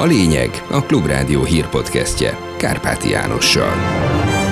[0.00, 3.72] A lényeg a Klubrádió hírpodcastje Kárpáti Jánossal.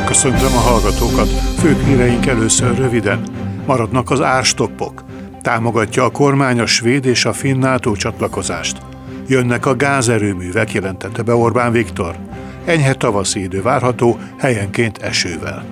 [0.06, 1.28] Köszöntöm a hallgatókat.
[1.58, 3.22] Főbb híreink először röviden.
[3.66, 5.04] Maradnak az árstoppok.
[5.42, 8.78] Támogatja a kormány a svéd és a finn NATO csatlakozást.
[9.28, 12.16] Jönnek a gázerőművek, jelentette be Orbán Viktor.
[12.64, 15.64] Enyhe tavaszi idő várható, helyenként esővel.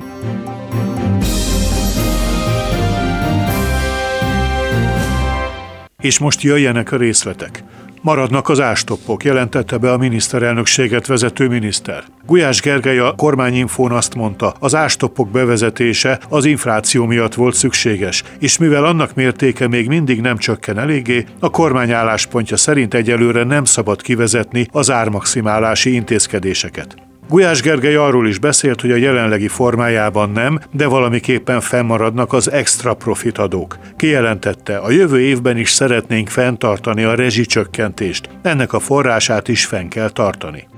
[6.01, 7.65] És most jöjjenek a részletek.
[8.07, 12.05] Maradnak az ástoppok, jelentette be a miniszterelnökséget vezető miniszter.
[12.27, 18.59] Gulyás Gergely a kormányinfón azt mondta, az ástoppok bevezetése az infláció miatt volt szükséges, és
[18.59, 24.03] mivel annak mértéke még mindig nem csökken eléggé, a kormány álláspontja szerint egyelőre nem szabad
[24.03, 27.06] kivezetni az ármaximálási intézkedéseket.
[27.29, 32.95] Gulyás Gergely arról is beszélt, hogy a jelenlegi formájában nem, de valamiképpen fennmaradnak az extra
[32.95, 33.79] profit adók.
[33.97, 38.29] Kijelentette, a jövő évben is szeretnénk fenntartani a rezsicsökkentést.
[38.43, 40.69] Ennek a forrását is fenn kell tartani.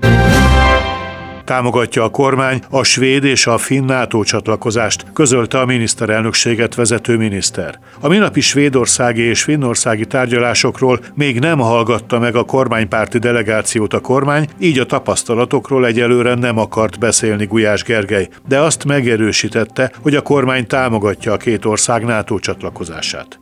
[1.49, 7.79] Támogatja a kormány a svéd és a finn NATO csatlakozást, közölte a miniszterelnökséget vezető miniszter.
[7.99, 14.47] A minapi svédországi és finnországi tárgyalásokról még nem hallgatta meg a kormánypárti delegációt a kormány,
[14.59, 20.67] így a tapasztalatokról egyelőre nem akart beszélni Gulyás Gergely, de azt megerősítette, hogy a kormány
[20.67, 23.39] támogatja a két ország NATO csatlakozását.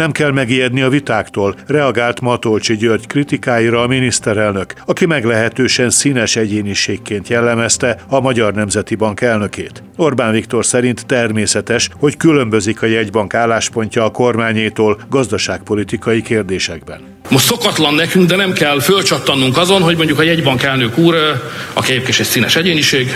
[0.00, 7.28] Nem kell megijedni a vitáktól, reagált Matolcsi György kritikáira a miniszterelnök, aki meglehetősen színes egyéniségként
[7.28, 9.82] jellemezte a Magyar Nemzeti Bank elnökét.
[9.96, 17.00] Orbán Viktor szerint természetes, hogy különbözik a jegybank álláspontja a kormányétól gazdaságpolitikai kérdésekben.
[17.30, 21.40] Most szokatlan nekünk, de nem kell fölcsattannunk azon, hogy mondjuk a jegybank elnök úr,
[21.72, 23.12] aki egyébként egy színes egyéniség,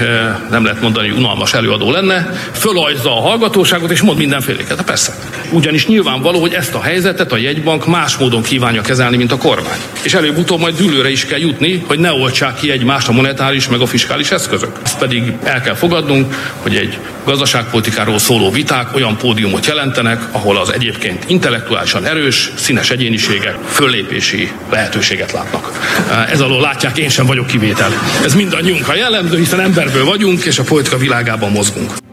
[0.50, 4.76] nem lehet mondani, hogy unalmas előadó lenne, fölajzza a hallgatóságot és mond mindenféléket.
[4.76, 5.14] Hát persze.
[5.50, 9.78] Ugyanis nyilvánvaló, hogy ezt a helyzetet a jegybank más módon kívánja kezelni, mint a kormány.
[10.02, 13.80] És előbb-utóbb majd dűlőre is kell jutni, hogy ne oltsák ki egymást a monetáris meg
[13.80, 14.76] a fiskális eszközök.
[14.84, 20.72] Ezt pedig el kell fogadnunk, hogy egy gazdaságpolitikáról szóló viták olyan pódiumot jelentenek, ahol az
[20.72, 25.94] egyébként intellektuálisan erős, színes egyéniségek föllépési lehetőséget látnak.
[26.30, 27.92] Ez alól látják, én sem vagyok kivétel.
[28.24, 32.03] Ez mindannyiunkra jellemző, hiszen emberből vagyunk, és a politika világában mozgunk.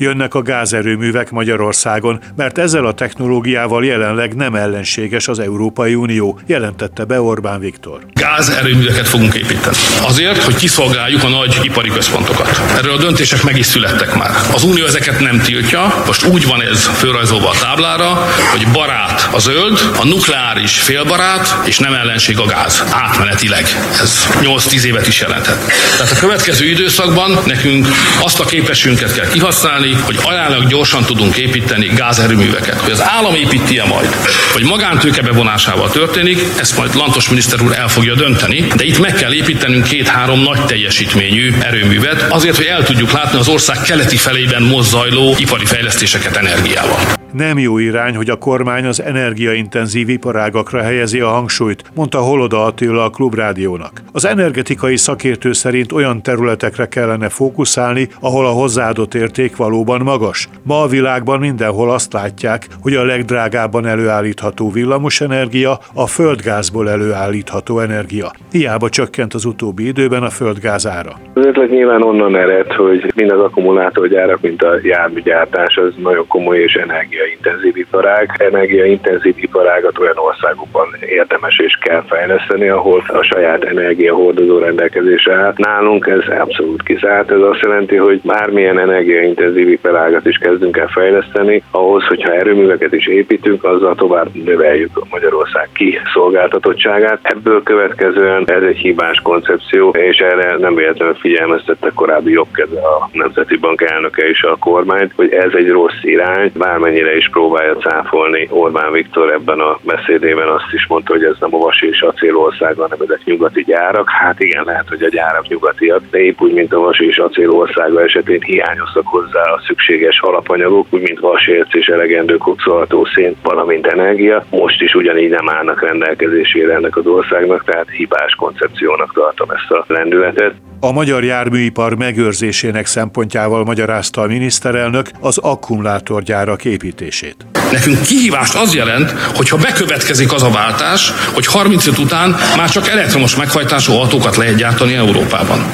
[0.00, 7.04] Jönnek a gázerőművek Magyarországon, mert ezzel a technológiával jelenleg nem ellenséges az Európai Unió, jelentette
[7.04, 8.00] be Orbán Viktor.
[8.12, 9.76] Gázerőműveket fogunk építeni.
[10.02, 12.60] Azért, hogy kiszolgáljuk a nagy ipari központokat.
[12.76, 14.30] Erről a döntések meg is születtek már.
[14.54, 19.38] Az Unió ezeket nem tiltja, most úgy van ez fölrajzolva a táblára, hogy barát a
[19.38, 22.84] zöld, a nukleáris félbarát, és nem ellenség a gáz.
[22.90, 23.66] Átmenetileg.
[24.00, 25.72] Ez 8-10 évet is jelenthet.
[25.96, 27.86] Tehát a következő időszakban nekünk
[28.20, 32.80] azt a képességünket kell kihasználni, hogy ajánlak gyorsan tudunk építeni gázerőműveket.
[32.80, 34.16] Hogy az állam építi-e majd,
[34.52, 39.14] vagy magántőke bevonásával történik, ezt majd Lantos miniszter úr el fogja dönteni, de itt meg
[39.14, 44.62] kell építenünk két-három nagy teljesítményű erőművet, azért, hogy el tudjuk látni az ország keleti felében
[44.62, 47.16] mozzajló ipari fejlesztéseket energiával.
[47.32, 53.04] Nem jó irány, hogy a kormány az energiaintenzív iparágakra helyezi a hangsúlyt, mondta Holoda Attila
[53.04, 54.02] a Klubrádiónak.
[54.12, 60.48] Az energetikai szakértő szerint olyan területekre kellene fókuszálni, ahol a hozzáadott érték valóban magas.
[60.62, 68.30] Ma a világban mindenhol azt látják, hogy a legdrágábban előállítható villamosenergia a földgázból előállítható energia.
[68.50, 71.12] Hiába csökkent az utóbbi időben a földgáz ára.
[71.34, 76.58] Az ötlet nyilván onnan ered, hogy mind az akkumulátorgyárak, mint a járműgyártás, az nagyon komoly
[76.58, 78.30] és energia energiaintenzív iparág.
[78.38, 85.52] Energiaintenzív iparágat olyan országokban érdemes és kell fejleszteni, ahol a saját energiahordozó rendelkezésre áll.
[85.56, 87.30] Nálunk ez abszolút kizárt.
[87.30, 93.06] Ez azt jelenti, hogy bármilyen energiaintenzív iparágat is kezdünk el fejleszteni, ahhoz, hogyha erőműveket is
[93.06, 97.18] építünk, azzal tovább növeljük Magyarország kiszolgáltatottságát.
[97.22, 103.56] Ebből következően ez egy hibás koncepció, és erre nem véletlenül figyelmeztette korábbi jobbkedve a Nemzeti
[103.56, 108.48] Bank elnöke és a kormány, hogy ez egy rossz irány, bármennyire mennyire is próbálja cáfolni.
[108.50, 112.76] Orbán Viktor ebben a beszédében azt is mondta, hogy ez nem a vasi és acélország,
[112.76, 114.10] hanem ezek nyugati gyárak.
[114.10, 118.02] Hát igen, lehet, hogy a gyárak nyugatiak, de épp úgy, mint a vasi és acélországa
[118.02, 124.44] esetén hiányoztak hozzá a szükséges alapanyagok, úgy, mint vasérc és elegendő kokszolható szén, valamint energia.
[124.50, 129.84] Most is ugyanígy nem állnak rendelkezésére ennek az országnak, tehát hibás koncepciónak tartom ezt a
[129.88, 130.54] lendületet.
[130.80, 137.36] A magyar járműipar megőrzésének szempontjával magyarázta a miniszterelnök az akkumulátorgyárak építését.
[137.72, 143.36] Nekünk kihívást az jelent, hogyha bekövetkezik az a váltás, hogy 35 után már csak elektromos
[143.36, 145.64] meghajtású autókat lehet gyártani Európában.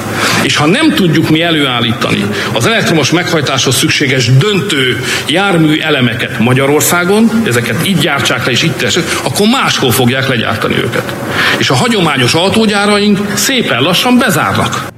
[0.43, 7.87] És ha nem tudjuk mi előállítani az elektromos meghajtáshoz szükséges döntő jármű elemeket Magyarországon, ezeket
[7.87, 11.13] itt gyártsák le és itt tessék, akkor máshol fogják legyártani őket.
[11.57, 14.93] És a hagyományos autógyáraink szépen lassan bezárnak.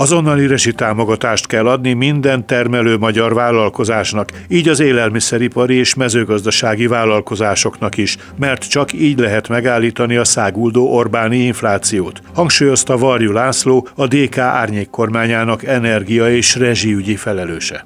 [0.00, 7.96] Azonnali resi támogatást kell adni minden termelő magyar vállalkozásnak, így az élelmiszeripari és mezőgazdasági vállalkozásoknak
[7.96, 14.38] is, mert csak így lehet megállítani a száguldó Orbáni inflációt, hangsúlyozta Varjú László, a DK
[14.38, 17.84] árnyék kormányának energia és rezsiügyi felelőse.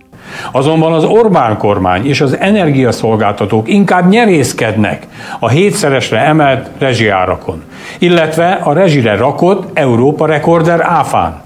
[0.52, 5.06] Azonban az Orbán kormány és az energiaszolgáltatók inkább nyerészkednek
[5.38, 7.62] a hétszeresre emelt rezsiárakon,
[7.98, 11.42] illetve a rezsire rakott Európa rekorder áfán.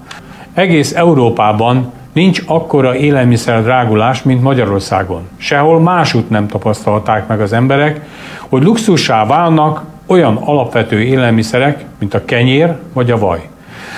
[0.59, 5.21] Egész Európában nincs akkora élelmiszer drágulás, mint Magyarországon.
[5.37, 8.01] Sehol másút nem tapasztalták meg az emberek,
[8.49, 13.49] hogy luxussá válnak olyan alapvető élelmiszerek, mint a kenyér vagy a vaj.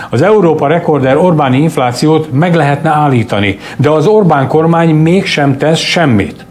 [0.09, 6.45] Az Európa rekorder Orbáni inflációt meg lehetne állítani, de az Orbán kormány mégsem tesz semmit.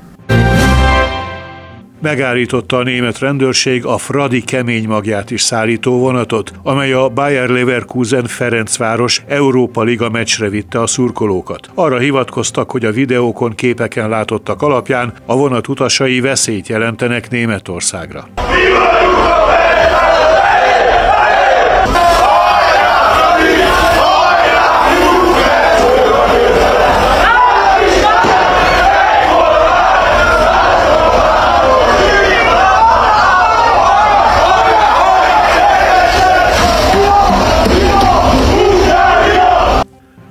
[2.03, 8.27] Megállította a német rendőrség a Fradi kemény magját is szállító vonatot, amely a Bayer Leverkusen
[8.27, 11.71] Ferencváros Európa Liga meccsre vitte a szurkolókat.
[11.75, 18.29] Arra hivatkoztak, hogy a videókon képeken látottak alapján a vonat utasai veszélyt jelentenek Németországra.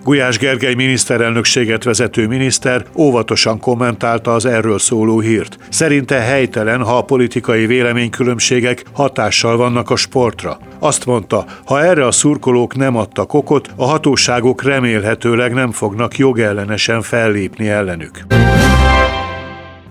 [0.09, 5.57] Gulyás Gergely miniszterelnökséget vezető miniszter óvatosan kommentálta az erről szóló hírt.
[5.69, 10.59] Szerinte helytelen, ha a politikai véleménykülönbségek hatással vannak a sportra.
[10.79, 17.01] Azt mondta, ha erre a szurkolók nem adtak okot, a hatóságok remélhetőleg nem fognak jogellenesen
[17.01, 18.25] fellépni ellenük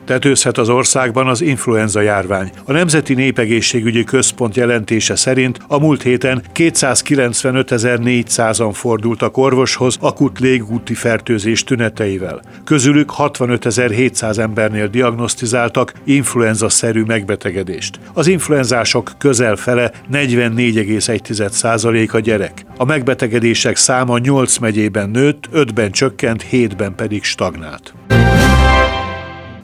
[0.09, 2.51] tetőzhet az országban az influenza járvány.
[2.65, 11.65] A Nemzeti Népegészségügyi Központ jelentése szerint a múlt héten 295.400-an fordultak orvoshoz akut légúti fertőzés
[11.65, 12.41] tüneteivel.
[12.65, 17.99] Közülük 65.700 embernél diagnosztizáltak influenza-szerű megbetegedést.
[18.13, 22.65] Az influenzások közel fele 44,1% a gyerek.
[22.77, 27.95] A megbetegedések száma 8 megyében nőtt, 5-ben csökkent, 7-ben pedig stagnált.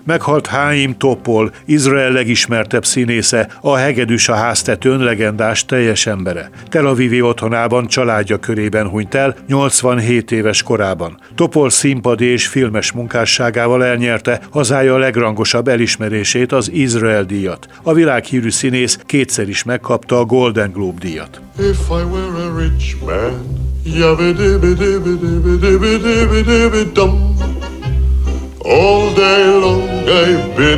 [0.04, 6.50] Meghalt Háim Topol, Izrael legismertebb színésze, a Hegedűs a háztetőn legendás teljes embere.
[6.68, 11.20] Tel Avivi otthonában családja körében hunyt el 87 éves korában.
[11.34, 17.68] Topol színpadi és filmes munkásságával elnyerte hazája legrangosabb elismerését, az Izrael díjat.
[17.82, 21.40] A világhírű színész kétszer is megkapta a Golden Globe díjat.
[21.58, 23.62] If I were a rich man,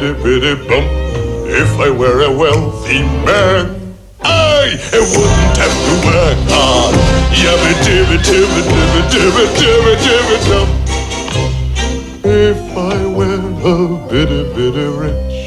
[0.07, 0.87] I biddy biddy bump.
[1.51, 3.65] If I were a wealthy man,
[4.23, 6.95] I wouldn't have to work hard.
[7.35, 10.69] Yabba dibba dibba dibba dibba dibba dibba dum.
[12.23, 13.77] If I were a
[14.09, 15.39] biddy biddy rich,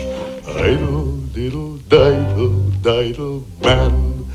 [0.59, 4.25] idle diddle diddle diddle man.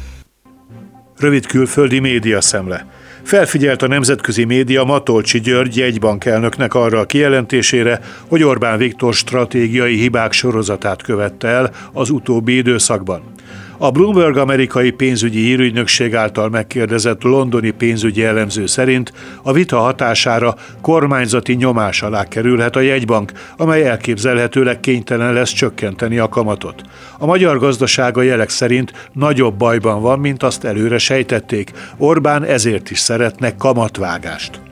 [1.17, 2.87] Rövid külföldi média szemle.
[3.25, 10.33] Felfigyelt a nemzetközi média Matolcsi György jegybankelnöknek arra a kijelentésére, hogy Orbán Viktor stratégiai hibák
[10.33, 13.34] sorozatát követte el az utóbbi időszakban.
[13.79, 19.13] A Bloomberg amerikai pénzügyi hírügynökség által megkérdezett londoni pénzügyi elemző szerint
[19.43, 26.29] a vita hatására kormányzati nyomás alá kerülhet a jegybank, amely elképzelhetőleg kénytelen lesz csökkenteni a
[26.29, 26.83] kamatot.
[27.19, 31.71] A magyar gazdasága jelek szerint nagyobb bajban van, mint azt előre sejtették.
[31.97, 34.64] Orbán ezért is szeretne kamatvágást.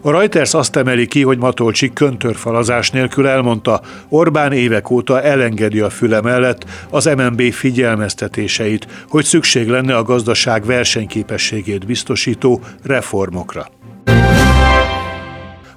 [0.00, 5.90] A Reuters azt emeli ki, hogy Matolcsik köntörfalazás nélkül elmondta, Orbán évek óta elengedi a
[5.90, 13.66] füle mellett az MNB figyelmeztetéseit, hogy szükség lenne a gazdaság versenyképességét biztosító reformokra.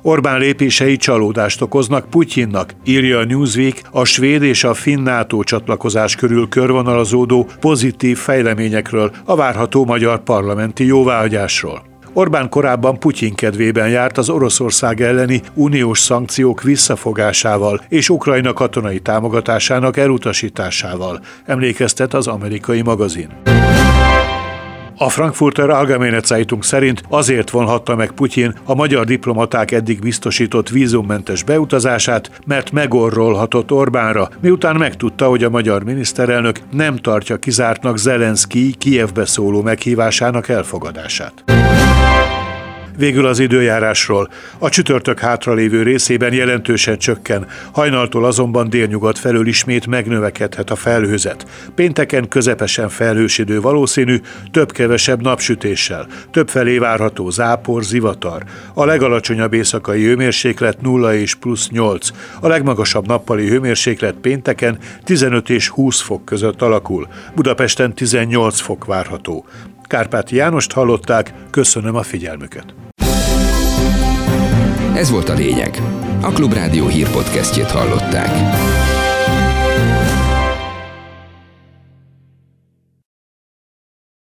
[0.01, 6.15] Orbán lépései csalódást okoznak Putyinnak, írja a Newsweek a svéd és a finn NATO csatlakozás
[6.15, 11.90] körül körvonalazódó pozitív fejleményekről, a várható magyar parlamenti jóváhagyásról.
[12.13, 19.97] Orbán korábban Putyin kedvében járt az Oroszország elleni uniós szankciók visszafogásával és Ukrajna katonai támogatásának
[19.97, 23.29] elutasításával, emlékeztet az amerikai magazin.
[25.01, 31.43] A Frankfurter Allgemeine Zeitung szerint azért vonhatta meg Putyin a magyar diplomaták eddig biztosított vízummentes
[31.43, 39.25] beutazását, mert megorrolhatott Orbánra, miután megtudta, hogy a magyar miniszterelnök nem tartja kizártnak Zelenszky Kijevbe
[39.25, 41.43] szóló meghívásának elfogadását.
[42.97, 44.29] Végül az időjárásról.
[44.57, 51.45] A csütörtök hátralévő részében jelentősen csökken, hajnaltól azonban délnyugat felől ismét megnövekedhet a felhőzet.
[51.75, 54.19] Pénteken közepesen felhős idő valószínű,
[54.51, 56.07] több-kevesebb napsütéssel.
[56.31, 58.43] Több felé várható zápor, zivatar.
[58.73, 62.09] A legalacsonyabb éjszakai hőmérséklet 0 és plusz 8.
[62.41, 67.07] A legmagasabb nappali hőmérséklet pénteken 15 és 20 fok között alakul.
[67.35, 69.45] Budapesten 18 fok várható.
[69.91, 72.73] Kárpáti Jánost hallották, köszönöm a figyelmüket.
[74.95, 75.81] Ez volt a lényeg.
[76.21, 78.29] A Klubrádió hírpodcastjét hallották.